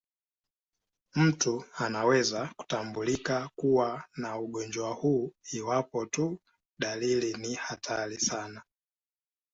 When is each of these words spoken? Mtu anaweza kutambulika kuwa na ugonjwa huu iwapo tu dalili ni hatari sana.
Mtu 1.15 1.63
anaweza 1.77 2.53
kutambulika 2.57 3.49
kuwa 3.55 4.03
na 4.17 4.39
ugonjwa 4.39 4.93
huu 4.93 5.33
iwapo 5.51 6.05
tu 6.05 6.39
dalili 6.79 7.33
ni 7.33 7.53
hatari 7.53 8.19
sana. 8.19 8.63